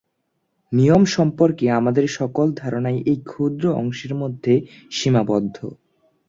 [0.71, 4.53] নিয়ম সম্পর্কে আমাদের সকল ধারণাই এই ক্ষুদ্র অংশের মধ্যে
[4.91, 5.57] সীমাবদ্ধ।